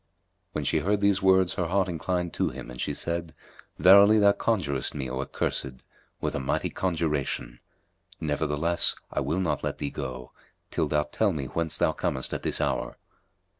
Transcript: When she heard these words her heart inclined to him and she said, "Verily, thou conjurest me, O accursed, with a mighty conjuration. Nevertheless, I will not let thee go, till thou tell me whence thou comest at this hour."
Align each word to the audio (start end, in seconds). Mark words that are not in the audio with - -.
When 0.53 0.63
she 0.63 0.79
heard 0.79 0.99
these 0.99 1.21
words 1.21 1.53
her 1.53 1.67
heart 1.67 1.87
inclined 1.87 2.33
to 2.33 2.49
him 2.49 2.71
and 2.71 2.81
she 2.81 2.91
said, 2.91 3.35
"Verily, 3.77 4.17
thou 4.17 4.31
conjurest 4.31 4.95
me, 4.95 5.07
O 5.07 5.21
accursed, 5.21 5.85
with 6.19 6.33
a 6.33 6.39
mighty 6.39 6.71
conjuration. 6.71 7.59
Nevertheless, 8.19 8.95
I 9.11 9.19
will 9.19 9.39
not 9.39 9.63
let 9.63 9.77
thee 9.77 9.91
go, 9.91 10.31
till 10.71 10.87
thou 10.87 11.03
tell 11.03 11.31
me 11.31 11.45
whence 11.45 11.77
thou 11.77 11.91
comest 11.91 12.33
at 12.33 12.41
this 12.41 12.59
hour." 12.59 12.97